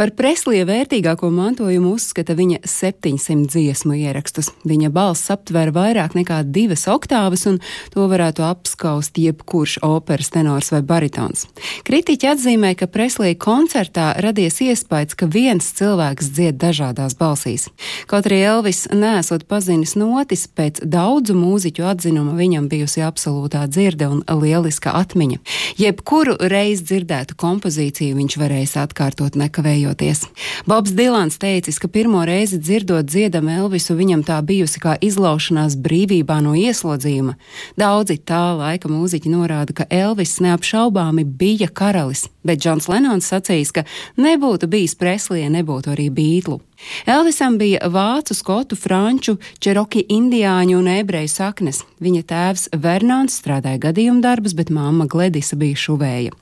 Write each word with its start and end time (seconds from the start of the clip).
Par 0.00 0.14
Preslija 0.16 0.64
vērtīgāko 0.64 1.28
mantojumu 1.28 1.90
uzskata 1.92 2.32
viņa 2.32 2.62
700 2.64 3.50
dziesmu 3.52 3.98
ierakstus. 3.98 4.46
Viņa 4.64 4.88
balss 4.96 5.28
aptver 5.28 5.68
vairāk 5.76 6.14
nekā 6.16 6.38
divas 6.48 6.86
oktāvas, 6.88 7.42
un 7.50 7.58
to 7.92 8.06
varētu 8.08 8.40
apskaust 8.46 9.20
jebkurš 9.20 9.74
operas 9.84 10.32
tenors 10.32 10.70
vai 10.72 10.80
baritons. 10.88 11.42
Kritiķi 11.84 12.30
atzīmē, 12.30 12.70
ka 12.80 12.88
Preslija 12.88 13.36
koncertā 13.36 14.14
radies 14.24 14.56
iespējas, 14.64 15.18
ka 15.20 15.28
viens 15.28 15.68
cilvēks 15.76 16.32
dzied 16.32 16.56
dažādās 16.56 17.18
balsīs. 17.20 17.68
Kaut 18.08 18.30
arī 18.30 18.40
Elvis 18.54 18.86
nesot 18.96 19.44
pazinis 19.52 19.98
notis, 20.00 20.46
pēc 20.48 20.80
daudzu 20.80 21.36
mūziķu 21.36 21.84
atzinuma 21.92 22.38
viņam 22.40 22.70
bijusi 22.72 23.04
absolūtā 23.04 23.66
dzirde 23.68 24.08
un 24.08 24.24
lieliska 24.24 24.96
atmiņa. 24.96 25.44
Jebkuru 25.84 26.40
reizi 26.40 26.88
dzirdētu 26.88 27.36
kompozīciju 27.36 28.16
viņš 28.16 28.40
varēs 28.40 28.78
atkārtot 28.80 29.36
nekavējot 29.36 29.89
darbojoties. 29.90 30.26
Bobs 30.66 30.90
Dilans 30.90 31.38
teicis, 31.38 31.78
ka 31.78 31.88
pirmo 31.88 32.24
reizi 32.24 32.58
dzirdot 32.58 33.06
dziedam 33.06 33.48
Elvisu, 33.48 33.94
viņam 33.94 34.22
tā 34.24 34.40
bijusi 34.42 34.80
kā 34.80 34.96
izlaušanās 35.00 35.76
brīvībā 35.76 36.40
no 36.42 36.54
ieslodzījuma. 36.54 37.34
Daudzi 37.76 38.18
tā 38.18 38.56
laika 38.56 38.88
mūziķi 38.88 39.30
norāda, 39.30 39.72
ka 39.72 39.86
Elvis 39.90 40.40
neapšaubāmi 40.40 41.24
bija 41.24 41.68
karalis, 41.68 42.28
bet 42.44 42.60
Džons 42.60 42.88
Lenons 42.88 43.26
sacījis, 43.26 43.72
ka 43.72 43.84
nebūtu 44.16 44.68
bijis 44.68 44.94
Preslija, 44.94 45.50
nebūtu 45.50 45.94
arī 45.94 46.10
Bītlu. 46.10 46.60
Elvisam 47.06 47.58
bija 47.58 47.88
vācu, 47.88 48.34
skotu, 48.34 48.76
franču, 48.76 49.36
čeroki, 49.58 50.04
indiāņu 50.08 50.78
un 50.78 50.88
ebreju 50.92 51.28
saknes. 51.30 51.82
Viņa 52.00 52.22
tēvs 52.30 52.68
Vernons 52.80 53.36
strādāja 53.40 53.80
gadījuma 53.82 54.22
darbus, 54.24 54.54
bet 54.56 54.70
mamma 54.72 55.06
Gledisa 55.10 55.56
bija 55.60 55.76
šuvēja. 55.76 56.32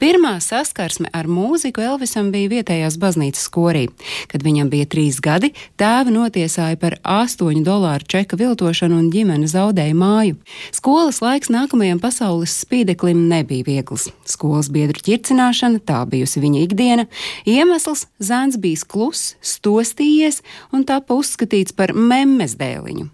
Pirmā 0.00 0.36
saskarsme 0.44 1.08
ar 1.16 1.28
mūziku 1.28 1.84
Elvisam 1.84 2.28
bija 2.34 2.50
vietējās 2.52 2.98
baznīcas 3.00 3.46
skorī. 3.48 3.86
Kad 4.28 4.44
viņam 4.44 4.70
bija 4.72 4.88
trīs 4.92 5.20
gadi, 5.24 5.52
tēva 5.80 6.12
notiesāja 6.12 6.76
par 6.80 6.98
astoņu 7.02 7.64
dolāru 7.66 8.08
čeka 8.08 8.38
viltošanu 8.40 8.98
un 9.00 9.08
ģimene 9.14 9.48
zaudēja 9.50 9.96
māju. 9.96 10.36
Skolas 10.76 11.22
laiks 11.24 11.52
nākamajam 11.52 12.00
pasaules 12.02 12.58
spīdeklim 12.64 13.26
nebija 13.30 13.64
viegls. 13.66 14.10
Skolas 14.28 14.68
biedru 14.72 15.00
ķircināšana, 15.06 15.80
tā 15.86 16.02
bijusi 16.10 16.42
viņa 16.44 16.64
ikdiena. 16.66 17.08
Iemesls 17.48 18.06
zēns 18.20 18.60
bijis 18.60 18.84
kluss, 18.84 19.34
stos 19.40 19.85
nostījies 19.86 20.42
un 20.74 20.84
tapa 20.84 21.14
uzskatīts 21.14 21.74
par 21.76 21.94
memmes 21.94 22.56
dēliņu. 22.58 23.08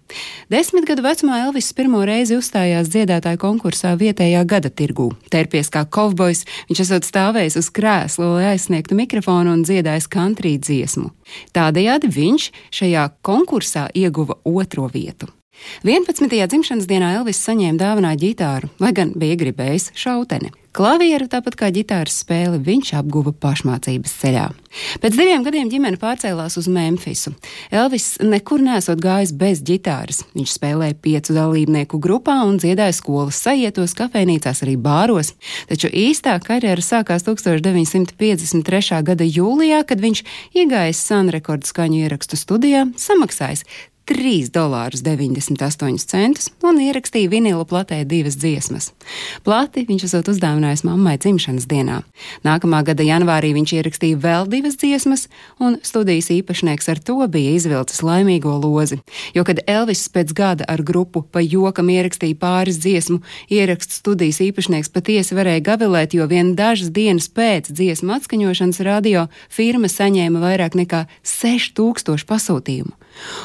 Desmit 0.49 0.87
gadu 0.87 1.03
vecumā 1.05 1.43
Elvis 1.45 1.73
pirmo 1.73 2.03
reizi 2.05 2.37
uzstājās 2.37 2.89
dziedātāju 2.89 3.39
konkursā 3.41 3.93
vietējā 3.99 4.43
gada 4.45 4.69
tirgū. 4.69 5.11
Terpies 5.29 5.69
kā 5.69 5.85
kovbojs, 5.85 6.45
viņš 6.69 6.83
esot 6.85 7.05
stāvējis 7.05 7.59
uz 7.61 7.69
krēsla, 7.69 8.31
lai 8.37 8.49
aizsniegtu 8.53 8.97
mikrofonu 8.97 9.53
un 9.53 9.63
dziedājis 9.63 10.09
country 10.09 10.57
dziesmu. 10.57 11.11
Tādējādi 11.53 12.09
viņš 12.09 12.49
šajā 12.73 13.07
konkursā 13.21 13.89
ieguva 13.93 14.39
otro 14.43 14.89
vietu. 14.91 15.29
11. 15.85 16.27
dzimšanas 16.49 16.89
dienā 16.89 17.13
Elvis 17.19 17.39
saņēma 17.45 17.77
dāvanā 17.79 18.15
ģitāru, 18.17 18.73
lai 18.81 18.91
gan 18.97 19.13
bija 19.15 19.37
gribējis 19.39 19.91
šauteni. 19.93 20.49
Klavieru, 20.73 21.27
tāpat 21.29 21.53
kā 21.53 21.67
ģitāras 21.69 22.15
spēli, 22.23 22.57
viņš 22.65 22.95
apguva 22.97 23.29
pašmācības 23.43 24.13
ceļā. 24.23 24.47
Pēc 25.03 25.13
diviem 25.19 25.43
gadiem 25.45 25.69
ģimene 25.69 25.99
pārcēlās 26.01 26.57
uz 26.57 26.65
Memfisu. 26.65 27.35
Elvis 27.69 28.15
nekur 28.25 28.63
nesot 28.65 28.97
gājis 29.03 29.35
bez 29.37 29.61
ģitāras. 29.61 30.23
Viņš 30.33 30.55
spēlēja 30.57 30.97
piecu 30.97 31.37
dalībnieku 31.37 32.01
grupā 32.01 32.39
un 32.47 32.57
dziedāja 32.57 32.97
skolas 32.97 33.37
sajietos, 33.45 33.93
kafejnīcās, 34.01 34.63
arī 34.65 34.73
bāros. 34.81 35.35
Taču 35.69 35.93
īstā 35.93 36.39
karjera 36.41 36.81
sākās 36.81 37.29
1953. 37.29 39.03
gada 39.05 39.29
jūlijā, 39.29 39.85
kad 39.85 40.01
viņš 40.01 40.25
iegājis 40.57 41.05
Sun 41.05 41.29
rekordu 41.29 41.69
skaņu 41.69 42.01
ierakstu 42.01 42.39
studijā, 42.39 42.87
samaksājis 42.97 43.67
3,98 44.03 46.11
centus 46.11 46.49
un 46.67 46.75
ierakstīja 46.83 47.29
vinila 47.31 47.63
platē 47.63 48.01
divas 48.03 48.35
dziesmas. 48.35 48.89
Plati 49.45 49.85
viņš 49.87 50.03
esot 50.09 50.27
uzdāvinājis 50.33 50.81
mammai 50.83 51.13
dzimšanas 51.23 51.63
dienā. 51.71 52.01
Nākamā 52.43 52.81
gada 52.83 53.05
janvārī 53.07 53.53
viņš 53.55 53.71
ierakstīja 53.77 54.19
vēl 54.19 54.49
divas 54.51 54.75
dziesmas, 54.81 55.29
un 55.63 55.77
studijas 55.87 56.27
īpašnieks 56.35 56.91
ar 56.91 56.99
to 56.99 57.15
bija 57.31 57.53
izvilcis 57.55 58.03
laimīgo 58.03 58.51
lozi. 58.59 58.99
Jo, 59.37 59.45
kad 59.47 59.61
Elvis 59.71 60.03
pēc 60.11 60.33
gada 60.35 60.67
ar 60.67 60.83
grupu 60.83 61.23
pa 61.23 61.39
jokam 61.39 61.87
ierakstīja 61.93 62.35
pāris 62.41 62.81
dziesmu, 62.83 63.21
ierakstu 63.47 64.01
studijas 64.01 64.41
īpašnieks 64.43 64.91
patiesi 64.91 65.37
varēja 65.37 65.63
gavilēt, 65.69 66.17
jo 66.17 66.27
vien 66.27 66.57
dažas 66.59 66.91
dienas 66.91 67.31
pēc 67.31 67.71
dziesmu 67.71 68.17
atskaņošanas 68.17 68.83
radio 68.83 69.29
firma 69.47 69.87
saņēma 69.87 70.43
vairāk 70.43 70.75
nekā 70.75 71.05
6000 71.23 72.27
pasūtījumu. 72.27 72.91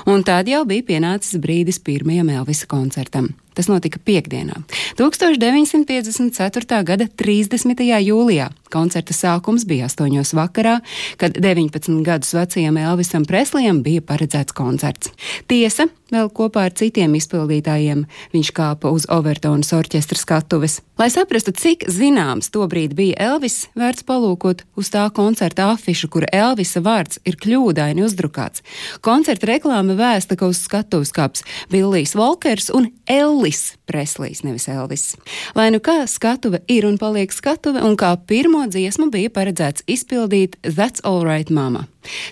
Un 0.06 0.24
tad 0.26 0.48
jau 0.48 0.64
bija 0.68 0.86
pienācis 0.92 1.40
brīdis 1.42 1.80
pirmajam 1.84 2.30
Elvisa 2.34 2.68
koncertam. 2.70 3.32
Tas 3.58 3.66
notika 3.66 3.98
piekdienā, 3.98 4.54
1954. 5.00 6.82
gada 6.86 7.08
30. 7.18 7.80
jūlijā. 8.06 8.52
Koncerta 8.70 9.16
sākums 9.16 9.64
bija 9.66 9.88
8. 9.88 10.36
vakarā, 10.36 10.76
kad 11.18 11.34
19 11.34 12.04
gadus 12.06 12.34
vecajam 12.36 12.76
Elvisam 12.78 13.24
Preslijam 13.26 13.80
bija 13.82 14.04
paredzēts 14.04 14.54
koncerts. 14.54 15.10
Tiesa, 15.50 15.88
vēl 16.12 16.28
kopā 16.30 16.68
ar 16.68 16.76
citiem 16.76 17.16
izpildītājiem 17.18 18.04
viņš 18.34 18.52
kāpa 18.54 18.92
uz 18.94 19.08
Overtonas 19.10 19.72
orķestra 19.74 20.20
skatuves. 20.20 20.82
Lai 21.00 21.08
saprastu, 21.14 21.54
cik 21.56 21.86
zināms 21.94 22.52
tobrīd 22.52 22.94
bija 22.98 23.16
Elvis, 23.32 23.68
vērts 23.78 24.04
palūkot 24.04 24.64
uz 24.76 24.92
tā 24.92 25.06
koncerta 25.14 25.70
afišu, 25.72 26.10
kur 26.12 26.28
Elvisa 26.28 26.82
vārds 26.84 27.22
ir 27.24 27.38
kļūdaini 27.40 28.04
uzdrukāts. 28.04 28.64
Koncerta 29.00 29.48
reklāma 29.48 29.96
vēsta, 29.96 30.36
ka 30.36 30.50
uz 30.50 30.60
skatuves 30.60 31.14
kāps 31.16 31.46
Villijs 31.72 32.16
Volkers 32.18 32.68
un 32.74 32.90
Ellis 33.08 33.47
Elvis 33.48 33.78
Preslijs, 33.86 34.42
nevis 34.42 34.68
Elvis. 34.68 35.16
Lai 35.54 35.70
nu 35.70 35.78
kā 35.80 36.06
skatuve 36.06 36.60
ir 36.68 36.84
un 36.84 36.98
paliek 36.98 37.32
skatuve, 37.32 37.80
un 37.80 37.96
kā 37.96 38.10
pirmo 38.28 38.66
dziesmu 38.68 39.08
bija 39.10 39.30
paredzēts 39.32 39.86
izpildīt 39.88 40.58
That's 40.62 41.00
Alright 41.04 41.48
Mama. 41.50 41.86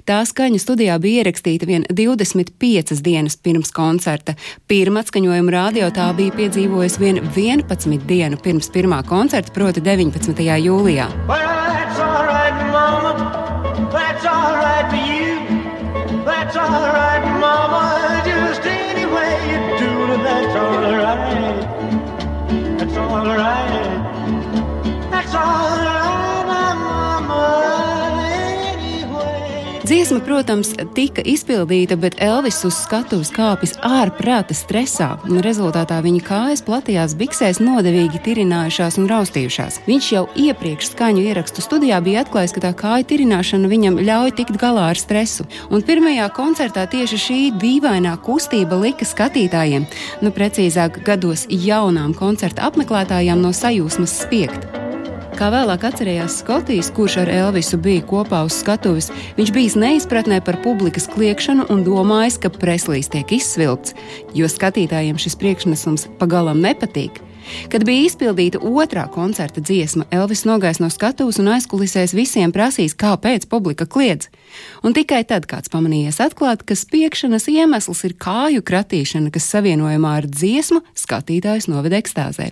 Tā 0.04 0.20
skaņa 0.28 0.60
studijā 0.60 0.98
bija 1.00 1.22
ierakstīta 1.22 1.66
vien 1.66 1.86
25 1.88 3.00
dienas 3.00 3.36
pirms 3.36 3.72
koncerta. 3.72 4.34
Pirmā 4.68 5.00
atskaņojuma 5.04 5.52
radio 5.56 5.88
tā 5.88 6.10
bija 6.16 6.36
piedzīvojusi 6.36 7.00
vien 7.00 7.22
11 7.24 8.04
dienu 8.04 8.36
pirms 8.36 8.68
pirmā 8.68 9.00
koncerta, 9.08 9.52
proti 9.56 9.80
19. 9.80 10.36
jūlijā. 10.68 11.08
Well, 11.28 11.72
that's 11.72 11.98
all 11.98 12.28
right, 12.28 12.60
mama. 12.68 13.16
That's 13.88 14.26
all 14.26 14.60
right 14.60 14.90
for 14.90 15.00
you. 15.00 15.35
That's 23.08 23.95
Dziesma, 29.86 30.18
protams, 30.18 30.72
tika 30.96 31.22
izpildīta, 31.22 31.94
bet 31.94 32.16
Elvis 32.18 32.56
uz 32.66 32.74
skatuves 32.74 33.28
kāpis 33.30 33.76
ārprāta 33.86 34.50
stresā, 34.56 35.12
un 35.30 35.38
rezultātā 35.44 36.00
viņa 36.02 36.22
kājas 36.26 36.62
platajās 36.66 37.12
biksēs 37.14 37.60
nodevīgi 37.62 38.18
tirinājušās 38.24 38.96
un 38.98 39.06
raustījušās. 39.12 39.76
Viņš 39.86 40.08
jau 40.10 40.24
iepriekš 40.42 40.88
skaņu 40.90 41.22
ierakstu 41.28 41.62
studijā 41.62 42.00
bija 42.02 42.24
atklājis, 42.24 42.54
ka 42.56 42.64
tā 42.64 42.72
kāju 42.80 43.06
tirināšana 43.12 43.70
viņam 43.70 44.00
ļauj 44.08 44.34
tikt 44.40 44.58
galā 44.58 44.88
ar 44.90 44.98
stresu. 44.98 45.46
Un 45.70 45.84
pirmajā 45.86 46.26
koncertā 46.34 46.88
tieši 46.90 47.20
šī 47.26 47.38
dīvainā 47.62 48.16
kustība 48.26 48.80
lika 48.82 49.06
skatītājiem, 49.06 49.86
nu 50.18 50.34
precīzāk 50.34 50.98
gados 51.06 51.46
jaunām 51.46 52.16
koncerta 52.18 52.66
apmeklētājām 52.72 53.38
no 53.38 53.54
sajūsmas 53.54 54.18
spiegt. 54.24 54.85
Kā 55.36 55.50
vēlāk 55.52 55.82
atcerējās 55.84 56.38
Skotijas, 56.40 56.88
kurš 56.96 57.18
ar 57.20 57.28
Elvisu 57.28 57.76
bija 57.84 58.00
kopā 58.08 58.38
uz 58.46 58.54
skatuves, 58.56 59.10
viņš 59.36 59.50
bija 59.52 59.80
neizpratnē 59.82 60.38
par 60.40 60.56
publikas 60.64 61.04
kliekšanu 61.12 61.66
un 61.74 61.82
domājis, 61.84 62.38
ka 62.40 62.48
Preslīs 62.54 63.12
tiek 63.12 63.34
izsvilpts, 63.36 63.92
jo 64.32 64.48
skatītājiem 64.48 65.20
šis 65.20 65.36
priekšnesums 65.36 66.06
pagalam 66.16 66.64
nepatīk. 66.64 67.20
Kad 67.72 67.84
bija 67.86 68.06
izpildīta 68.06 68.60
otrā 68.60 69.06
koncerta 69.12 69.62
dziesma, 69.62 70.06
Elvis 70.14 70.44
nogājis 70.48 70.80
no 70.82 70.90
skatuves 70.92 71.38
un 71.42 71.50
aizkulisēs 71.54 72.14
visiem 72.16 72.52
prasīs, 72.54 72.96
kāpēc 72.98 73.48
publika 73.50 73.86
kliedz. 73.86 74.30
Un 74.86 74.94
tikai 74.96 75.22
tad 75.28 75.46
kāds 75.50 75.70
pamanījies 75.72 76.20
atklāt, 76.22 76.62
ka 76.66 76.76
spiekšanas 76.78 77.48
iemesls 77.52 78.02
ir 78.08 78.16
kāju 78.20 78.62
kratīšana, 78.66 79.32
kas 79.34 79.48
savienojumā 79.52 80.12
ar 80.20 80.28
dziesmu 80.30 80.82
skatītājus 80.96 81.68
noved 81.70 81.96
ekstāzē. 81.96 82.50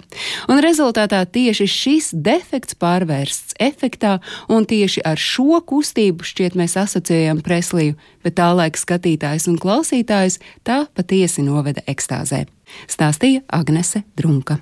Un 0.51 0.63
rezultātā 0.65 1.23
tieši 1.25 1.69
šis 1.71 2.11
defekts 2.15 2.79
pārvērsts 2.81 3.57
efektā, 3.63 4.19
un 4.53 4.69
tieši 4.69 5.05
ar 5.07 5.21
šo 5.21 5.63
kustību 5.65 6.27
šķiet 6.27 6.59
mēs 6.59 6.77
asociējam 6.81 7.43
Presliju, 7.45 7.97
bet 8.25 8.39
tā 8.41 8.51
laika 8.57 8.81
skatītājs 8.81 9.49
un 9.51 9.61
klausītājs 9.61 10.41
tā 10.67 10.85
patiesi 10.95 11.45
noveda 11.47 11.85
ekstāzē. 11.91 12.45
Stāstīja 12.91 13.45
Agnese 13.53 14.05
Drunka. 14.19 14.59